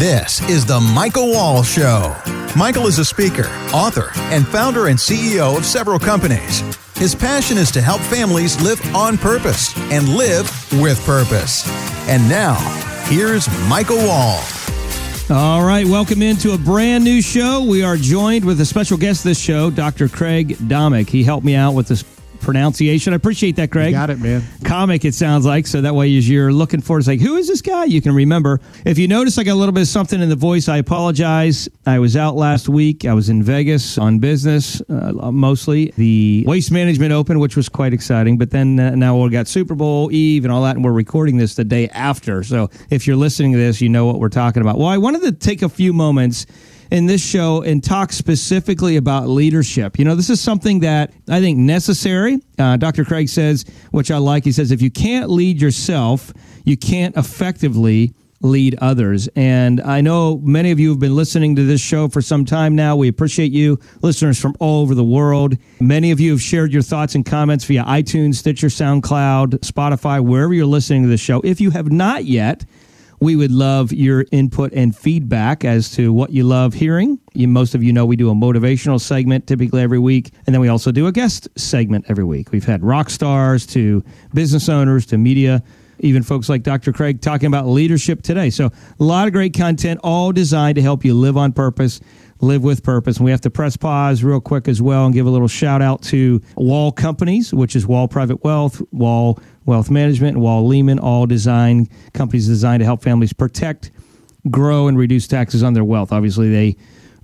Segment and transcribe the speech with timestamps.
[0.00, 2.16] This is the Michael Wall Show.
[2.56, 3.44] Michael is a speaker,
[3.74, 6.60] author, and founder and CEO of several companies.
[6.96, 10.48] His passion is to help families live on purpose and live
[10.80, 11.68] with purpose.
[12.08, 12.54] And now,
[13.10, 14.42] here's Michael Wall.
[15.28, 17.62] All right, welcome into a brand new show.
[17.62, 20.08] We are joined with a special guest this show, Dr.
[20.08, 21.10] Craig Domeck.
[21.10, 22.04] He helped me out with this
[22.40, 23.12] pronunciation.
[23.12, 23.88] I appreciate that, Craig.
[23.88, 24.42] You got it, man.
[24.64, 25.66] Comic, it sounds like.
[25.66, 27.84] So that way, as you're looking for, it, it's like, who is this guy?
[27.84, 28.60] You can remember.
[28.84, 30.68] If you notice, I got a little bit of something in the voice.
[30.68, 31.68] I apologize.
[31.86, 33.04] I was out last week.
[33.04, 37.92] I was in Vegas on business, uh, mostly the Waste Management Open, which was quite
[37.92, 38.38] exciting.
[38.38, 41.36] But then uh, now we got Super Bowl Eve and all that, and we're recording
[41.36, 42.42] this the day after.
[42.42, 44.78] So if you're listening to this, you know what we're talking about.
[44.78, 46.46] Well, I wanted to take a few moments
[46.90, 49.98] in this show and talk specifically about leadership.
[49.98, 52.38] You know, this is something that I think necessary.
[52.58, 53.04] Uh, Dr.
[53.04, 56.32] Craig says, which I like, he says, if you can't lead yourself,
[56.64, 59.28] you can't effectively lead others.
[59.36, 62.74] And I know many of you have been listening to this show for some time
[62.74, 62.96] now.
[62.96, 65.56] We appreciate you, listeners from all over the world.
[65.78, 70.54] Many of you have shared your thoughts and comments via iTunes, Stitcher, SoundCloud, Spotify, wherever
[70.54, 71.40] you're listening to the show.
[71.44, 72.64] If you have not yet,
[73.20, 77.20] we would love your input and feedback as to what you love hearing.
[77.34, 80.60] You, most of you know we do a motivational segment typically every week, and then
[80.60, 82.50] we also do a guest segment every week.
[82.50, 85.62] We've had rock stars to business owners to media,
[85.98, 86.94] even folks like Dr.
[86.94, 88.48] Craig talking about leadership today.
[88.48, 92.00] So, a lot of great content, all designed to help you live on purpose
[92.42, 93.18] live with purpose.
[93.18, 95.82] And we have to press pause real quick as well and give a little shout
[95.82, 100.98] out to Wall Companies, which is Wall Private Wealth, Wall Wealth Management, and Wall Lehman,
[100.98, 103.90] all design companies designed to help families protect,
[104.50, 106.12] grow, and reduce taxes on their wealth.
[106.12, 106.76] Obviously, they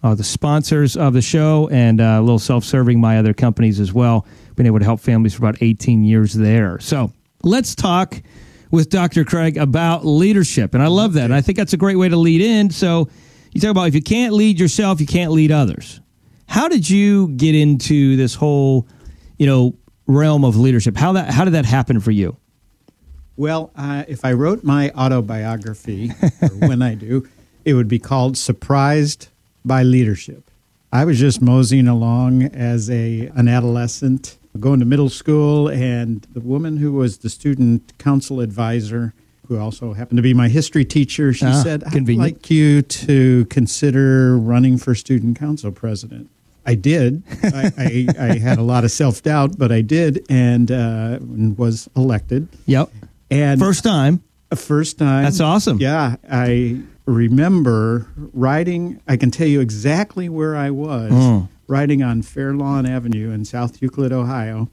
[0.02, 3.80] are the sponsors of the show and uh, a little self serving my other companies
[3.80, 4.26] as well.
[4.54, 6.78] Been able to help families for about 18 years there.
[6.80, 8.20] So let's talk
[8.70, 9.24] with Dr.
[9.24, 10.74] Craig about leadership.
[10.74, 11.24] And I love that.
[11.24, 12.70] And I think that's a great way to lead in.
[12.70, 13.08] So
[13.52, 16.00] you talk about if you can't lead yourself, you can't lead others.
[16.48, 18.86] How did you get into this whole,
[19.38, 19.74] you know,
[20.06, 20.96] realm of leadership?
[20.96, 22.36] How that how did that happen for you?
[23.36, 26.08] Well, uh, if I wrote my autobiography,
[26.58, 27.28] when I do,
[27.64, 29.28] it would be called "Surprised
[29.64, 30.50] by Leadership."
[30.92, 36.40] I was just moseying along as a an adolescent, going to middle school, and the
[36.40, 39.12] woman who was the student council advisor
[39.48, 42.34] who also happened to be my history teacher, she ah, said, I'd convenient.
[42.34, 46.30] like you to consider running for student council president.
[46.66, 47.22] I did.
[47.42, 51.88] I, I, I, had a lot of self doubt, but I did and uh, was
[51.94, 52.48] elected.
[52.66, 52.90] Yep.
[53.30, 54.22] And first time.
[54.54, 55.24] First time.
[55.24, 55.78] That's awesome.
[55.78, 56.16] Yeah.
[56.28, 61.48] I remember riding, I can tell you exactly where I was, mm.
[61.68, 64.68] riding on Fairlawn Avenue in South Euclid, Ohio.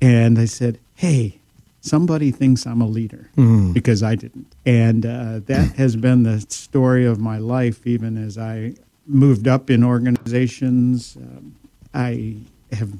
[0.00, 1.40] And I said, Hey,
[1.80, 3.72] somebody thinks I'm a leader mm.
[3.72, 4.54] because I didn't.
[4.64, 8.74] And uh, that has been the story of my life, even as I
[9.06, 11.16] moved up in organizations.
[11.16, 11.56] Um,
[11.92, 12.36] I
[12.72, 12.92] have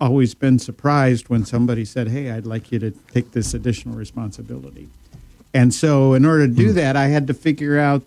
[0.00, 4.88] always been surprised when somebody said, Hey, I'd like you to take this additional responsibility.
[5.52, 6.74] And so, in order to do mm.
[6.74, 8.02] that, I had to figure out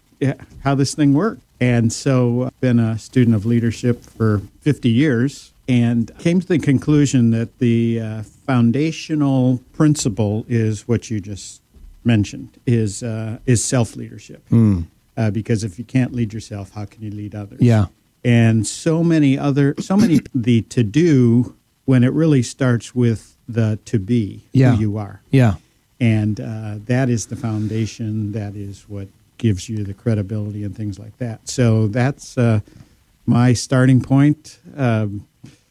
[0.63, 1.41] how this thing worked.
[1.59, 6.59] And so, I've been a student of leadership for 50 years and came to the
[6.59, 11.61] conclusion that the uh, foundational principle is what you just
[12.03, 14.47] mentioned is uh, is self leadership.
[14.49, 14.85] Mm.
[15.17, 17.59] Uh, because if you can't lead yourself, how can you lead others?
[17.59, 17.87] Yeah.
[18.23, 21.55] And so many other, so many the to do
[21.85, 24.75] when it really starts with the to be yeah.
[24.75, 25.21] who you are.
[25.31, 25.55] Yeah.
[25.99, 28.33] And uh, that is the foundation.
[28.33, 29.07] That is what
[29.37, 31.47] gives you the credibility and things like that.
[31.47, 32.59] So that's uh,
[33.25, 34.59] my starting point.
[34.75, 35.27] Um,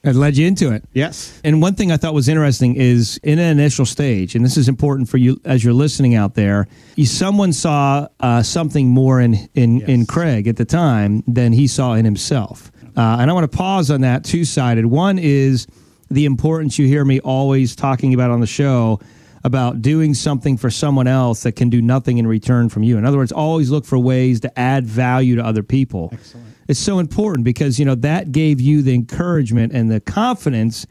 [0.07, 0.85] it led you into it.
[0.93, 1.41] Yes.
[1.43, 4.69] And one thing I thought was interesting is in an initial stage, and this is
[4.69, 9.49] important for you as you're listening out there, you, someone saw uh, something more in,
[9.55, 9.89] in, yes.
[9.89, 12.71] in Craig at the time than he saw in himself.
[12.97, 14.87] Uh, and I want to pause on that two sided.
[14.87, 15.67] One is
[16.11, 19.01] the importance you hear me always talking about on the show
[19.45, 22.97] about doing something for someone else that can do nothing in return from you.
[22.99, 26.11] In other words, always look for ways to add value to other people.
[26.13, 30.87] Excellent it's so important because you know that gave you the encouragement and the confidence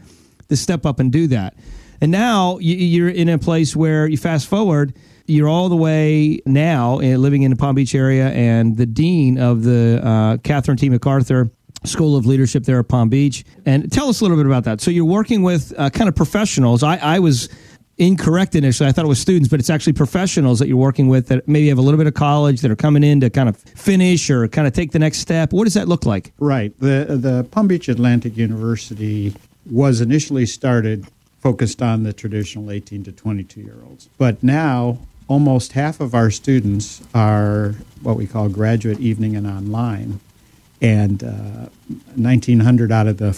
[0.50, 1.56] to step up and do that.
[2.02, 4.94] And now you're in a place where you fast forward,
[5.28, 9.38] you're all the way now eh, living in the Palm Beach area, and the dean
[9.38, 10.90] of the uh, Catherine T.
[10.90, 11.50] MacArthur
[11.84, 13.44] School of Leadership there at Palm Beach.
[13.66, 14.82] And tell us a little bit about that.
[14.82, 16.84] So you're working with uh, kind of professionals.
[16.84, 17.50] I, I was
[17.98, 18.90] incorrect initially.
[18.90, 21.70] I thought it was students, but it's actually professionals that you're working with that maybe
[21.70, 24.48] have a little bit of college that are coming in to kind of finish or
[24.48, 25.54] kind of take the next step.
[25.54, 26.34] What does that look like?
[26.40, 26.78] Right.
[26.80, 29.34] The the Palm Beach Atlantic University
[29.70, 31.08] was initially started
[31.40, 34.98] focused on the traditional 18 to 22 year olds, but now
[35.28, 40.20] almost half of our students are what we call graduate evening and online,
[40.82, 41.70] and uh,
[42.16, 43.34] 1,900 out of the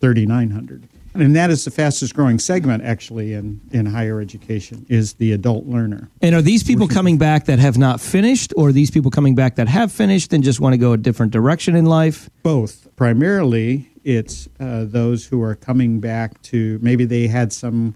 [0.00, 0.82] 3,900.
[1.20, 5.66] And that is the fastest growing segment, actually, in, in higher education, is the adult
[5.66, 6.10] learner.
[6.22, 9.34] And are these people coming back that have not finished, or are these people coming
[9.34, 12.28] back that have finished and just want to go a different direction in life?
[12.42, 12.88] Both.
[12.96, 17.94] Primarily, it's uh, those who are coming back to maybe they had some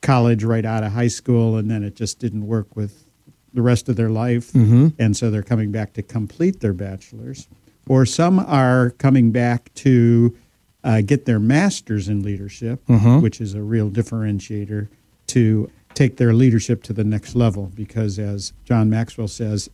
[0.00, 3.04] college right out of high school and then it just didn't work with
[3.52, 4.52] the rest of their life.
[4.52, 4.88] Mm-hmm.
[4.98, 7.48] And so they're coming back to complete their bachelor's.
[7.88, 10.36] Or some are coming back to
[10.86, 13.20] uh, get their master's in leadership, Mhm.
[13.20, 14.86] which is a real differentiator
[15.26, 17.72] to take their leadership to the next level.
[17.74, 19.68] Because as John Maxwell says,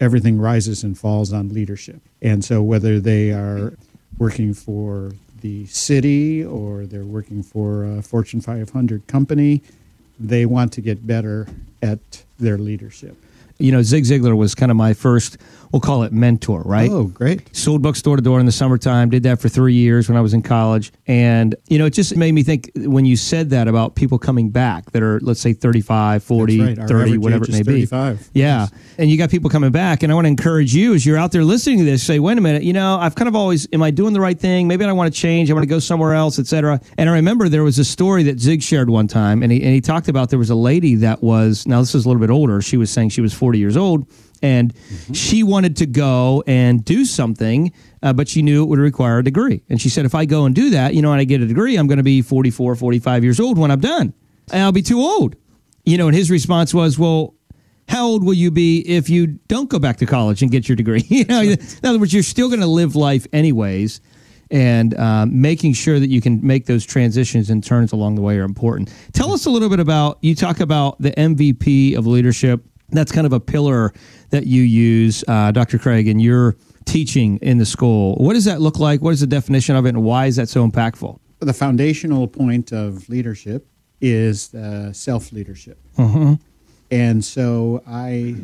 [0.00, 2.00] everything rises and falls on leadership.
[2.22, 3.72] And so whether they are
[4.18, 9.60] working for the city or they're working for a Fortune 500 company,
[10.20, 11.48] they want to get better
[11.82, 13.16] at their leadership.
[13.64, 15.38] You know, Zig Ziglar was kind of my first,
[15.72, 16.90] we'll call it mentor, right?
[16.90, 17.54] Oh, great.
[17.56, 20.20] sold books door to door in the summertime did that for three years when i
[20.20, 23.66] was in college and you know it just made me think when you said that
[23.68, 26.76] about people coming back that are let's say 35 40 right.
[26.88, 27.80] 30 whatever it may is be
[28.34, 28.72] yeah Yes.
[28.98, 31.32] and you got people coming back and i want to encourage you as you're out
[31.32, 33.82] there listening to this say wait a minute you know i've kind of always am
[33.82, 36.12] i doing the right thing maybe i want to change i want to go somewhere
[36.14, 39.50] else etc and i remember there was a story that zig shared one time and
[39.52, 42.08] he, and he talked about there was a lady that was now this is a
[42.08, 44.06] little bit older she was saying she was 40 years old
[44.42, 44.74] and
[45.12, 47.72] she wanted to go and do something
[48.02, 49.62] uh, but she knew it would require a degree.
[49.70, 51.46] And she said if i go and do that you know and i get a
[51.46, 54.12] degree i'm going to be 44 45 years old when i'm done.
[54.52, 55.36] And i'll be too old.
[55.84, 57.34] You know and his response was well
[57.88, 60.76] how old will you be if you don't go back to college and get your
[60.76, 61.04] degree?
[61.08, 64.00] You know in other words you're still going to live life anyways
[64.50, 68.38] and um, making sure that you can make those transitions and turns along the way
[68.38, 68.92] are important.
[69.12, 73.26] Tell us a little bit about you talk about the mvp of leadership that's kind
[73.26, 73.92] of a pillar
[74.30, 75.78] that you use, uh, Dr.
[75.78, 78.14] Craig, in your teaching in the school.
[78.16, 79.00] What does that look like?
[79.00, 81.18] What is the definition of it, and why is that so impactful?
[81.40, 83.66] The foundational point of leadership
[84.00, 85.78] is uh, self leadership.
[85.96, 86.34] Mm-hmm.
[86.90, 88.36] And so I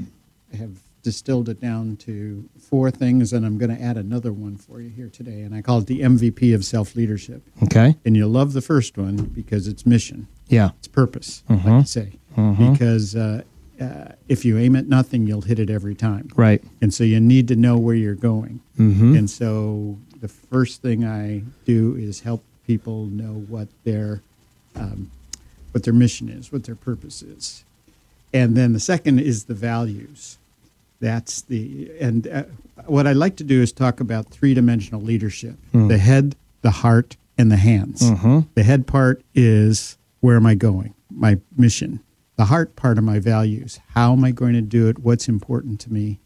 [0.57, 0.71] have
[1.03, 4.91] distilled it down to four things, and I'm going to add another one for you
[4.91, 5.43] here today.
[5.43, 7.43] And I call it the MVP of self leadership.
[7.63, 7.97] Okay.
[8.05, 10.71] And you'll love the first one because it's mission, Yeah.
[10.79, 11.65] it's purpose, Mhm.
[11.65, 12.13] like I say.
[12.37, 12.73] Mhm.
[12.73, 13.43] Because uh,
[13.81, 16.29] uh, if you aim at nothing, you'll hit it every time.
[16.37, 16.63] Right.
[16.83, 18.61] And so you need to know where you're going.
[18.79, 19.17] Mm-hmm.
[19.17, 24.23] And so the first thing I do is help people know what their
[24.77, 25.11] um,
[25.73, 27.65] what their mission is, what their purpose is,
[28.33, 30.39] and then the second is the values.
[31.01, 32.43] That's the and uh,
[32.87, 35.89] what I like to do is talk about three dimensional leadership: Mm.
[35.89, 38.03] the head, the heart, and the hands.
[38.03, 38.47] Mhm.
[38.55, 40.93] The head part is where am I going?
[41.11, 42.01] My mission.
[42.41, 43.81] The heart part of my values.
[43.89, 45.01] How am I going to do it?
[45.01, 46.21] What's important to me?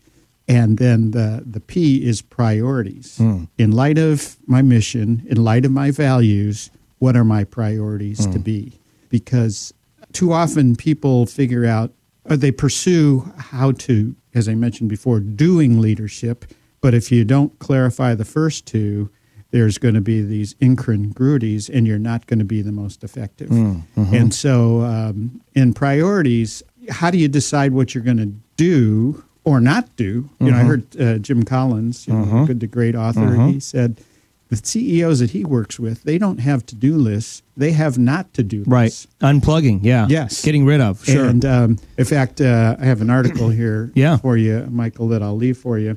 [0.47, 3.19] And then the, the P is priorities.
[3.19, 3.49] Mm.
[3.59, 6.71] In light of my mission, in light of my values,
[7.01, 8.79] what are my priorities to be?
[9.09, 9.75] Because
[10.13, 11.93] too often people figure out,
[12.27, 16.45] or they pursue how to, as I mentioned before, doing leadership.
[16.81, 19.11] But if you don't clarify the first two,
[19.55, 23.53] there's going to be these incongruities and you're not going to be the most effective.
[23.97, 26.61] And so, um, in priorities,
[26.91, 30.29] how do you decide what you're going to do or not do?
[30.41, 34.01] You know, I heard uh, Jim Collins, you know, good to great author, he said
[34.49, 38.35] the CEOs that he works with, they don't have to do lists, they have not
[38.35, 39.07] to do lists.
[39.23, 39.35] Right.
[39.35, 39.81] Unplugging.
[39.83, 40.07] Yeah.
[40.09, 40.45] Yes.
[40.45, 41.05] Getting rid of.
[41.05, 41.25] Sure.
[41.27, 44.17] And um, in fact, uh, I have an article here Yeah.
[44.19, 45.97] for you, Michael, that I'll leave for you,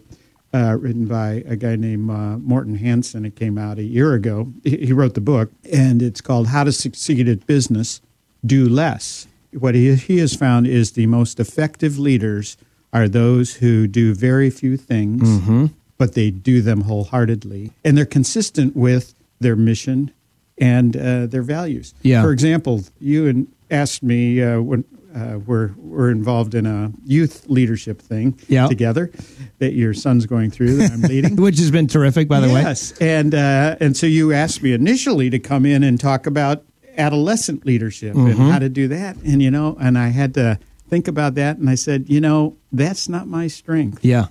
[0.54, 3.25] uh, written by a guy named uh, Morten Hansen.
[3.25, 4.54] It came out a year ago.
[4.63, 8.01] He, wrote the book, and it's called How to Succeed at Business
[8.46, 9.27] Do Less.
[9.54, 12.58] What he, he has found is the most effective leaders
[12.94, 15.66] are those who do very few things, Mm-hmm.
[15.98, 17.72] but they do them wholeheartedly.
[17.84, 20.12] And they're consistent with their mission
[20.58, 21.94] and uh, their values.
[22.01, 22.22] Yeah.
[22.24, 24.86] For example, you and asked me uh, when
[25.16, 28.68] uh, we're we're involved in a youth leadership thing Yeah.
[28.68, 29.12] together
[29.60, 31.36] that your son's going through that I'm leading.
[31.42, 32.62] Which has been terrific, by the way.
[32.62, 36.64] yes, and uh, and so you asked me initially to come in and talk about
[36.98, 38.50] adolescent leadership and Mm-hmm.
[38.50, 40.60] how to do that, and you know, and I had to
[40.90, 44.04] think about that, and I said, you know, that's not my strength.
[44.06, 44.28] Yeah.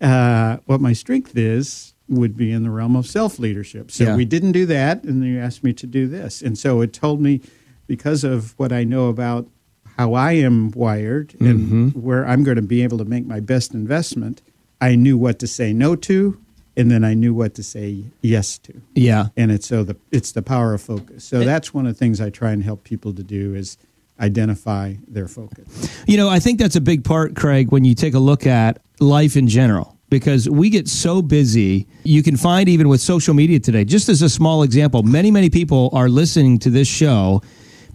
[0.00, 3.90] Uh, what my strength is would be in the realm of self leadership.
[3.90, 4.16] So Yeah.
[4.16, 7.20] we didn't do that, and you asked me to do this, and so it told
[7.20, 7.40] me
[7.86, 9.46] because of what I know about
[9.96, 11.88] how I am wired and Mm-hmm.
[12.00, 14.42] where I'm going to be able to make my best investment.
[14.80, 16.38] I knew what to say no to,
[16.76, 18.72] and then I knew what to say yes to.
[18.94, 19.26] Yeah.
[19.36, 21.24] And it's so the it's the power of focus.
[21.24, 23.78] So that's one of the things I try and help people to do is
[24.20, 25.88] identify their focus.
[26.06, 28.80] You know, I think that's a big part, Craig, when you take a look at
[29.00, 31.86] life in general, because we get so busy.
[32.04, 35.50] You can find even with social media today, just as a small example, many, many
[35.50, 37.42] people are listening to this show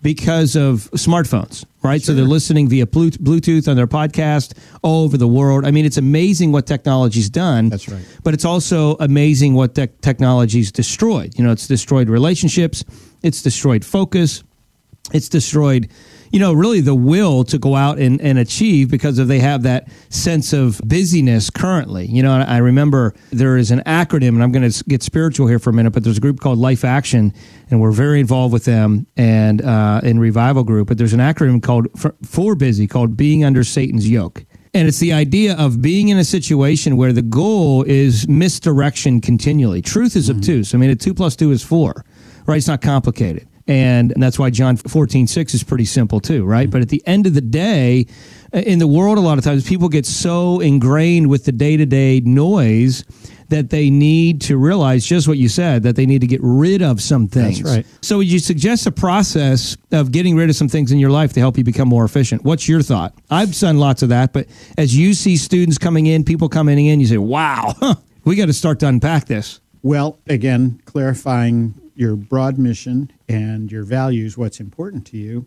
[0.02, 2.02] because of smartphones, right?
[2.02, 2.14] Sure.
[2.14, 5.66] So they're listening via Bluetooth on their podcast all over the world.
[5.66, 7.70] I mean, it's amazing what technology's done.
[7.70, 8.06] That's right.
[8.24, 11.38] But it's also amazing what te- technology's destroyed.
[11.38, 12.84] You know, it's destroyed relationships,
[13.24, 14.44] it's destroyed focus,
[15.14, 15.90] it's destroyed
[16.32, 19.64] you know, really the will to go out and, and achieve because of they have
[19.64, 22.06] that sense of busyness currently.
[22.06, 25.60] You know, I remember there is an acronym, and I'm going to get spiritual here
[25.60, 27.34] for a minute, but there's a group called Life Action,
[27.70, 30.88] and we're very involved with them and uh, in Revival Group.
[30.88, 34.46] But there's an acronym called for, for busy called Being Under Satan's Yoke.
[34.74, 39.82] And it's the idea of being in a situation where the goal is misdirection continually.
[39.82, 40.76] Truth is obtuse.
[40.76, 42.06] I mean, a two plus two is four,
[42.46, 42.58] right?
[42.58, 43.48] It's not complicated.
[43.70, 46.64] And that's why John 14, 6 is pretty simple too, right?
[46.64, 46.72] Mm-hmm.
[46.72, 48.08] But at the end of the day,
[48.52, 51.86] in the world, a lot of times people get so ingrained with the day to
[51.86, 53.06] day noise
[53.50, 56.82] that they need to realize just what you said that they need to get rid
[56.82, 57.62] of some things.
[57.62, 57.86] That's right.
[58.02, 61.34] So, would you suggest a process of getting rid of some things in your life
[61.34, 62.44] to help you become more efficient?
[62.44, 63.14] What's your thought?
[63.30, 64.48] I've done lots of that, but
[64.80, 68.48] as you see students coming in, people coming in, you say, wow, huh, we got
[68.48, 69.62] to start to unpack this.
[69.84, 75.46] Well, again, clarifying your broad mission and your values, what's important to you.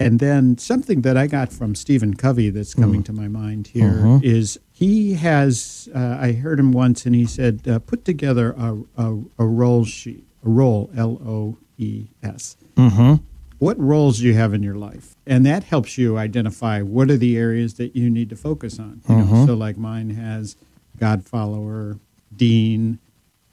[0.00, 3.06] And then something that I got from Stephen Covey that's coming mm.
[3.06, 4.18] to my mind here uh-huh.
[4.20, 8.78] is he has, uh, I heard him once and he said, uh, put together a,
[8.96, 12.56] a, a, role sheet, a role, L O E S.
[12.76, 13.18] Uh-huh.
[13.58, 15.14] What roles do you have in your life?
[15.24, 19.02] And that helps you identify what are the areas that you need to focus on.
[19.08, 19.34] You uh-huh.
[19.36, 20.56] know, so, like mine has
[20.98, 22.00] God follower,
[22.34, 22.98] dean,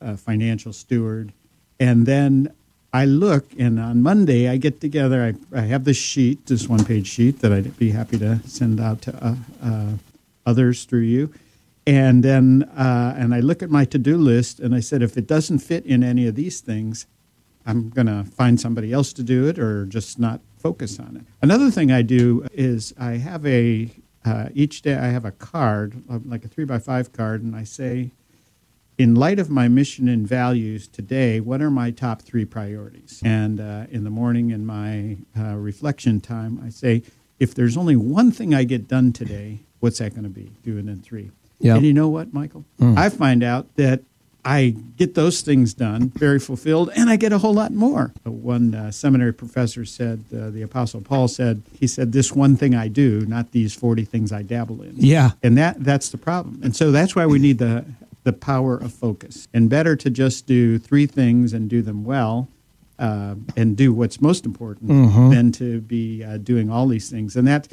[0.01, 1.31] uh, financial steward,
[1.79, 2.53] and then
[2.91, 5.35] I look, and on Monday I get together.
[5.53, 8.79] I, I have this sheet, this one page sheet that I'd be happy to send
[8.79, 9.91] out to uh, uh,
[10.45, 11.31] others through you.
[11.85, 15.17] And then uh, and I look at my to do list, and I said, if
[15.17, 17.05] it doesn't fit in any of these things,
[17.65, 21.23] I'm going to find somebody else to do it or just not focus on it.
[21.41, 23.91] Another thing I do is I have a
[24.25, 27.63] uh, each day I have a card, like a three by five card, and I
[27.63, 28.11] say
[28.99, 33.21] in light of my mission and values today, what are my top three priorities?
[33.23, 37.03] And uh, in the morning, in my uh, reflection time, I say,
[37.39, 40.51] if there's only one thing I get done today, what's that going to be?
[40.63, 41.31] Do it in three.
[41.61, 41.77] Yep.
[41.77, 42.65] And you know what, Michael?
[42.77, 42.97] Mm.
[42.97, 44.01] I find out that
[44.43, 48.13] I get those things done, very fulfilled, and I get a whole lot more.
[48.23, 52.73] One uh, seminary professor said, uh, the Apostle Paul said, he said, "This one thing
[52.73, 56.61] I do, not these forty things I dabble in." Yeah, and that that's the problem.
[56.63, 57.83] And so that's why we need the
[58.29, 59.47] the power of focus.
[59.55, 62.47] And better to just do three things and do them well
[62.99, 65.29] uh, and do what's most important mm-hmm.
[65.31, 67.35] than to be uh, doing all these things.
[67.35, 67.69] And that,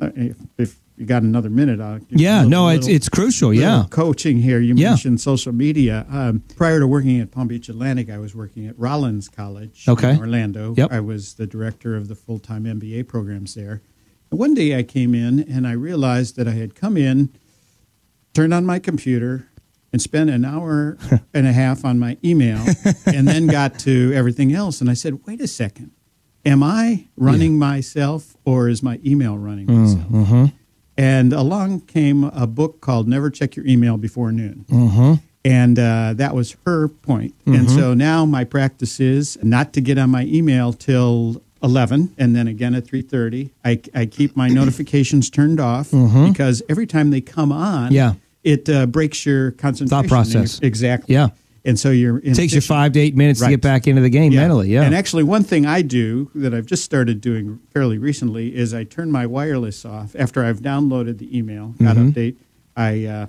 [0.00, 3.52] uh, if, if, you got another minute, I'll yeah, little, no, it's it's crucial.
[3.52, 4.60] Yeah, coaching here.
[4.60, 4.88] You yeah.
[4.88, 6.06] mentioned social media.
[6.08, 10.12] Um, prior to working at Palm Beach Atlantic, I was working at Rollins College okay.
[10.12, 10.72] in Orlando.
[10.74, 10.90] Yep.
[10.90, 13.82] I was the director of the full time MBA programs there.
[14.30, 17.28] And one day I came in and I realized that I had come in,
[18.32, 19.50] turned on my computer,
[19.96, 20.98] and spent an hour
[21.34, 22.62] and a half on my email
[23.06, 24.82] and then got to everything else.
[24.82, 25.90] And I said, wait a second.
[26.44, 27.58] Am I running yeah.
[27.58, 30.08] myself or is my email running mm, myself?
[30.08, 30.44] Mm-hmm.
[30.98, 34.66] And along came a book called Never Check Your Email Before Noon.
[34.68, 35.14] Mm-hmm.
[35.46, 37.32] And uh, that was her point.
[37.46, 37.54] Mm-hmm.
[37.54, 42.36] And so now my practice is not to get on my email till 11 and
[42.36, 46.28] then again at 3.30 I, I keep my notifications turned off mm-hmm.
[46.28, 48.12] because every time they come on yeah
[48.46, 50.04] it uh, breaks your concentration.
[50.04, 50.60] Thought process.
[50.60, 51.14] Exactly.
[51.14, 51.30] Yeah.
[51.64, 52.18] And so you're.
[52.18, 53.48] It takes you five to eight minutes right.
[53.48, 54.42] to get back into the game yeah.
[54.42, 54.68] mentally.
[54.68, 54.82] Yeah.
[54.82, 58.84] And actually, one thing I do that I've just started doing fairly recently is I
[58.84, 62.10] turn my wireless off after I've downloaded the email, that mm-hmm.
[62.10, 62.36] update.
[62.76, 63.26] I uh,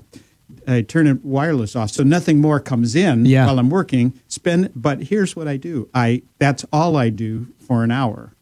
[0.67, 3.47] I turn it wireless off, so nothing more comes in yeah.
[3.47, 4.13] while I'm working.
[4.27, 5.89] Spend, but here's what I do.
[5.95, 8.33] I that's all I do for an hour,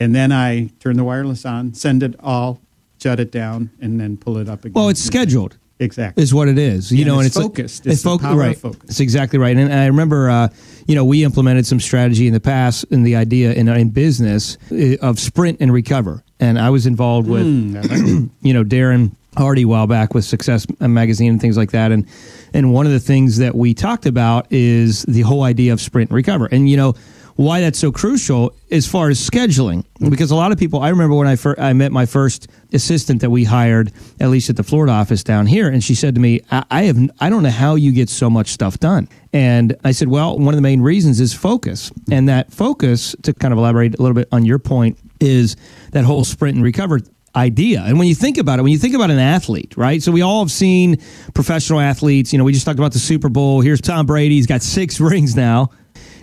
[0.00, 2.60] and then I turn the wireless on, send it all,
[3.00, 4.72] shut it down, and then pull it up again.
[4.72, 5.58] Well, it's scheduled.
[5.82, 6.22] Exactly.
[6.22, 6.92] Is what it is.
[6.92, 7.86] You and know, it's and it's focused.
[7.86, 8.56] It's, it's fo- right.
[8.56, 8.90] Focus.
[8.90, 9.56] It's exactly right.
[9.56, 10.48] And I remember, uh,
[10.86, 14.56] you know, we implemented some strategy in the past in the idea in, in business
[14.70, 16.22] uh, of sprint and recover.
[16.40, 20.66] And I was involved with, mm, you know, Darren Hardy a while back with Success
[20.80, 21.90] Magazine and things like that.
[21.90, 22.06] And
[22.52, 26.10] and one of the things that we talked about is the whole idea of sprint
[26.10, 26.46] and recover.
[26.46, 26.94] And you know
[27.36, 31.14] why that's so crucial as far as scheduling because a lot of people i remember
[31.14, 34.62] when i first i met my first assistant that we hired at least at the
[34.62, 37.50] florida office down here and she said to me I, I, have i don't know
[37.50, 40.80] how you get so much stuff done and i said well one of the main
[40.80, 44.58] reasons is focus and that focus to kind of elaborate a little bit on your
[44.58, 45.56] point is
[45.92, 47.00] that whole sprint and recover
[47.34, 47.82] idea.
[47.82, 50.02] And when you think about it, when you think about an athlete, right?
[50.02, 50.98] So we all have seen
[51.34, 52.32] professional athletes.
[52.32, 53.60] You know, we just talked about the Super Bowl.
[53.60, 54.34] Here's Tom Brady.
[54.34, 55.70] He's got six rings now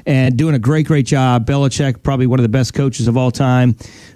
[0.09, 1.45] and doing a great, great job.
[1.45, 3.75] Belichick, probably one of the best coaches of all time.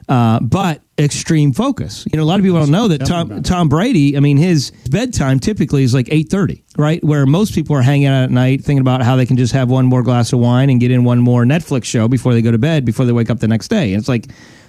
[0.09, 2.05] Uh, but extreme focus.
[2.11, 4.17] You know, a lot of people don't know that Tom Tom Brady.
[4.17, 7.01] I mean, his bedtime typically is like eight thirty, right?
[7.03, 9.69] Where most people are hanging out at night thinking about how they can just have
[9.69, 12.51] one more glass of wine and get in one more Netflix show before they go
[12.51, 13.93] to bed before they wake up the next day.
[13.93, 14.25] And it's like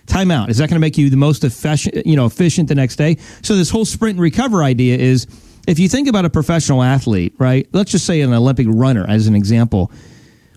[0.06, 0.50] time out.
[0.50, 3.16] Is that going to make you the most efficient, you know, efficient the next day?
[3.42, 5.26] So this whole sprint and recover idea is
[5.66, 7.66] if you think about a professional athlete, right?
[7.72, 9.90] Let's just say an Olympic runner as an example.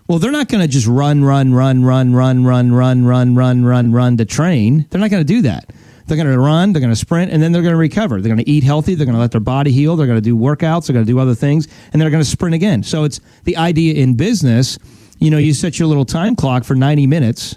[0.08, 3.64] Well, they're not going to just run, run, run, run, run, run, run, run, run,
[3.64, 4.86] run, run to train.
[4.88, 5.70] They're not going to do that.
[6.06, 8.22] They're going to run, they're going to sprint, and then they're going to recover.
[8.22, 8.94] They're going to eat healthy.
[8.94, 9.96] They're going to let their body heal.
[9.96, 10.86] They're going to do workouts.
[10.86, 12.82] They're going to do other things, and they're going to sprint again.
[12.82, 14.78] So it's the idea in business.
[15.18, 17.56] You know, you set your little time clock for 90 minutes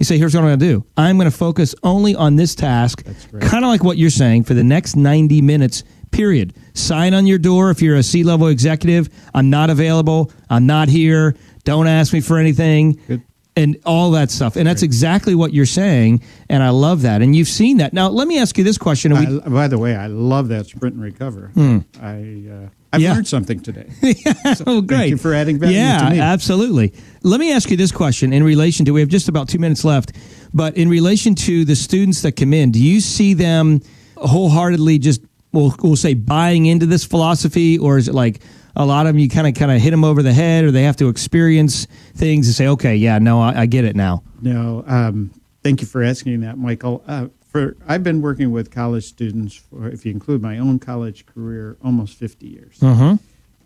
[0.00, 0.86] you say, here's what I'm going to do.
[0.96, 3.04] I'm going to focus only on this task,
[3.38, 6.54] kind of like what you're saying, for the next 90 minutes, period.
[6.72, 9.10] Sign on your door if you're a C level executive.
[9.34, 10.32] I'm not available.
[10.48, 11.36] I'm not here.
[11.64, 13.00] Don't ask me for anything.
[13.06, 13.22] Good.
[13.56, 14.56] And all that stuff.
[14.56, 16.22] And that's exactly what you're saying.
[16.48, 17.20] And I love that.
[17.20, 17.92] And you've seen that.
[17.92, 19.12] Now, let me ask you this question.
[19.12, 21.48] We, I, by the way, I love that sprint and recover.
[21.54, 21.78] Hmm.
[22.00, 22.44] I.
[22.50, 23.12] Uh, I've yeah.
[23.12, 23.88] learned something today.
[24.02, 24.54] yeah.
[24.54, 24.98] So oh, great.
[24.98, 26.20] Thank you for adding value yeah, to me.
[26.20, 26.92] absolutely.
[27.22, 29.84] Let me ask you this question in relation to, we have just about two minutes
[29.84, 30.12] left,
[30.52, 33.80] but in relation to the students that come in, do you see them
[34.16, 38.40] wholeheartedly just, we'll, we'll say, buying into this philosophy, or is it like
[38.76, 40.70] a lot of them you kind of kind of hit them over the head, or
[40.70, 44.22] they have to experience things and say, okay, yeah, no, I, I get it now?
[44.40, 45.30] No, um,
[45.62, 47.02] thank you for asking that, Michael.
[47.06, 51.26] Uh, for I've been working with college students for, if you include my own college
[51.26, 52.78] career, almost 50 years.
[52.82, 53.16] Uh-huh.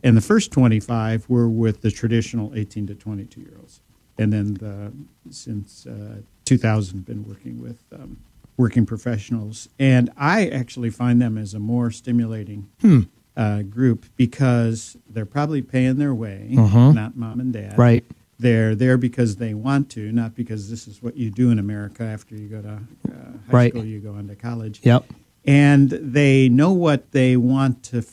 [0.02, 3.80] And the first 25 were with the traditional 18 to 22 year olds.
[4.18, 4.92] And then the,
[5.30, 8.18] since uh, 2000, been working with um,
[8.56, 9.68] working professionals.
[9.78, 13.00] And I actually find them as a more stimulating hmm.
[13.36, 16.92] Uh, group because they're probably paying their way, uh-huh.
[16.92, 17.78] not mom and dad.
[17.78, 18.04] Right
[18.38, 22.02] they're there because they want to, not because this is what you do in America
[22.02, 23.12] after you go to uh,
[23.50, 23.72] high right.
[23.72, 24.80] school, you go into college.
[24.82, 25.06] Yep.
[25.46, 28.04] And they know what they want to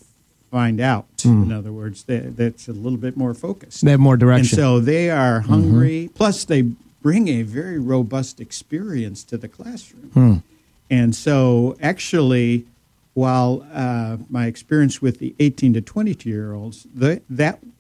[0.49, 1.05] find out.
[1.17, 1.43] Mm.
[1.43, 3.83] In other words, they, that's a little bit more focused.
[3.83, 4.59] They have more direction.
[4.59, 5.49] And so they are mm-hmm.
[5.49, 6.03] hungry.
[6.05, 6.13] Mm-hmm.
[6.13, 6.61] Plus, they
[7.01, 10.11] bring a very robust experience to the classroom.
[10.13, 10.43] Mm.
[10.89, 12.65] And so, actually,
[13.13, 17.23] while uh, my experience with the 18 to 22 year olds, that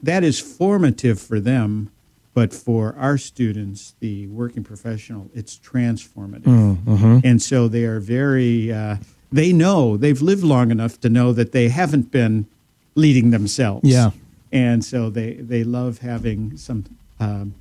[0.01, 1.91] that is formative for them
[2.33, 6.43] but for our students, the working professional, it's transformative.
[6.43, 7.19] Mm, mm-hmm.
[7.23, 8.97] And so they are very, uh,
[9.31, 12.47] they know, they've lived long enough to know that they haven't been
[12.95, 13.87] leading themselves.
[13.87, 14.11] Yeah.
[14.51, 16.85] And so they, they love having some
[17.19, 17.53] um,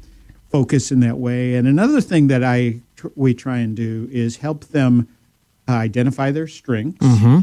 [0.51, 1.55] focus in that way.
[1.55, 5.09] And another thing that I tr- we try and do is help them
[5.69, 7.05] uh, identify their strengths.
[7.05, 7.41] Mm-hmm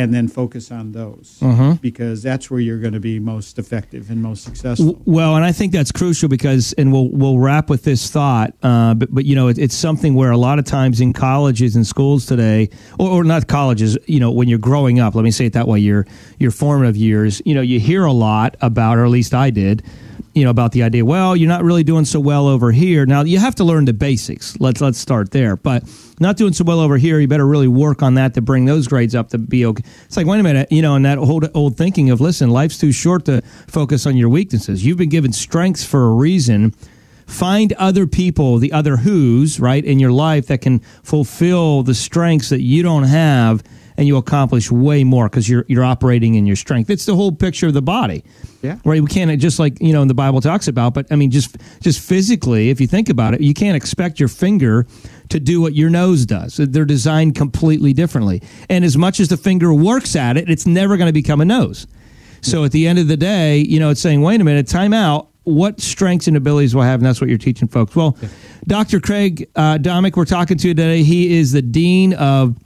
[0.00, 1.76] and then focus on those uh-huh.
[1.82, 5.00] because that's where you're going to be most effective and most successful.
[5.04, 8.54] Well, and I think that's crucial because, and we'll we'll wrap with this thought.
[8.62, 11.76] Uh, but but you know, it, it's something where a lot of times in colleges
[11.76, 15.30] and schools today, or, or not colleges, you know, when you're growing up, let me
[15.30, 16.06] say it that way, your
[16.38, 19.82] your formative years, you know, you hear a lot about, or at least I did
[20.34, 23.06] you know about the idea well you're not really doing so well over here.
[23.06, 24.58] Now you have to learn the basics.
[24.60, 25.56] Let's let's start there.
[25.56, 25.84] But
[26.20, 28.86] not doing so well over here you better really work on that to bring those
[28.86, 31.48] grades up to be okay it's like wait a minute you know and that old
[31.54, 34.84] old thinking of listen life's too short to focus on your weaknesses.
[34.84, 36.72] You've been given strengths for a reason.
[37.26, 42.48] Find other people the other who's right in your life that can fulfill the strengths
[42.48, 43.62] that you don't have
[44.00, 46.88] and you accomplish way more because you're you're operating in your strength.
[46.88, 48.24] It's the whole picture of the body.
[48.62, 48.78] Yeah.
[48.82, 49.02] Right.
[49.02, 51.58] We can't just like you know in the Bible talks about, but I mean just
[51.80, 54.86] just physically, if you think about it, you can't expect your finger
[55.28, 56.56] to do what your nose does.
[56.56, 58.42] They're designed completely differently.
[58.70, 61.44] And as much as the finger works at it, it's never going to become a
[61.44, 61.86] nose.
[62.40, 64.94] So at the end of the day, you know, it's saying, wait a minute, time
[64.94, 65.28] out.
[65.44, 67.00] What strengths and abilities will I have?
[67.00, 67.94] And that's what you're teaching folks.
[67.94, 68.28] Well, yeah.
[68.66, 68.98] Dr.
[68.98, 71.02] Craig uh, Domeck, we're talking to today.
[71.02, 72.56] He is the Dean of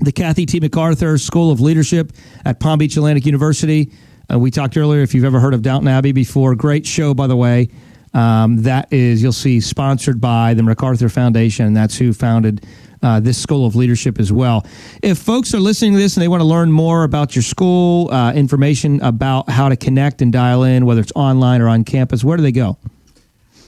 [0.00, 0.60] the Cathy T.
[0.60, 2.12] MacArthur School of Leadership
[2.44, 3.92] at Palm Beach Atlantic University.
[4.30, 7.26] Uh, we talked earlier, if you've ever heard of Downton Abbey before, great show, by
[7.26, 7.68] the way.
[8.14, 12.64] Um, that is, you'll see, sponsored by the MacArthur Foundation, and that's who founded
[13.02, 14.66] uh, this School of Leadership as well.
[15.02, 18.10] If folks are listening to this and they want to learn more about your school,
[18.10, 22.24] uh, information about how to connect and dial in, whether it's online or on campus,
[22.24, 22.76] where do they go?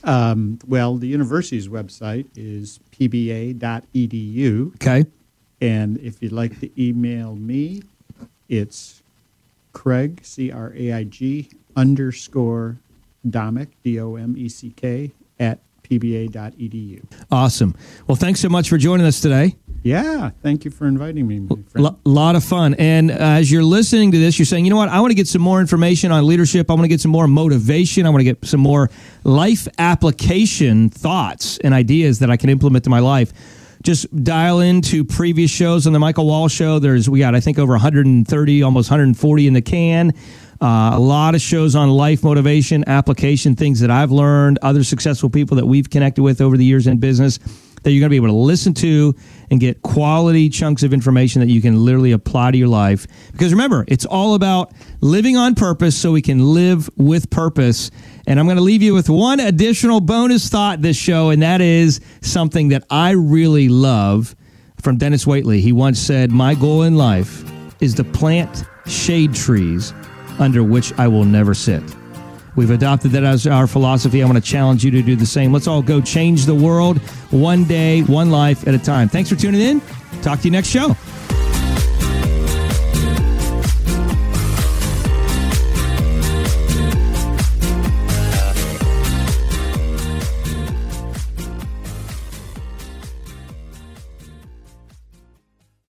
[0.03, 4.75] Um, well, the university's website is pba.edu.
[4.77, 5.05] Okay.
[5.61, 7.83] And if you'd like to email me,
[8.49, 9.03] it's
[9.73, 12.79] Craig, C R A I G, underscore
[13.27, 17.03] Domeck, D O M E C K, at pba.edu.
[17.31, 17.75] Awesome.
[18.07, 19.57] Well, thanks so much for joining us today.
[19.83, 21.87] Yeah, thank you for inviting me, my friend.
[21.87, 22.75] A lot of fun.
[22.75, 24.91] And uh, as you're listening to this, you're saying, you know what?
[24.91, 26.71] I want to get some more information on leadership.
[26.71, 28.05] I want to get some more motivation.
[28.05, 28.91] I want to get some more
[29.25, 33.33] life application thoughts and ideas that I can implement to my life.
[33.83, 36.79] Just dial into previous shows on the Michael Wall Show.
[36.79, 40.13] There's we got I think over 130, almost 140 in the can.
[40.61, 45.31] Uh, a lot of shows on life motivation, application, things that I've learned, other successful
[45.31, 47.39] people that we've connected with over the years in business
[47.83, 49.15] that you're going to be able to listen to
[49.51, 53.07] and get quality chunks of information that you can literally apply to your life.
[53.33, 57.91] Because remember, it's all about living on purpose so we can live with purpose.
[58.27, 61.61] And I'm going to leave you with one additional bonus thought this show, and that
[61.61, 64.37] is something that I really love
[64.81, 65.61] from Dennis Waitley.
[65.61, 67.45] He once said, My goal in life
[67.81, 69.93] is to plant shade trees
[70.39, 71.83] under which I will never sit.
[72.57, 74.23] We've adopted that as our philosophy.
[74.23, 75.53] I want to challenge you to do the same.
[75.53, 76.99] Let's all go change the world
[77.31, 79.09] one day, one life at a time.
[79.09, 79.81] Thanks for tuning in.
[80.23, 80.97] Talk to you next show.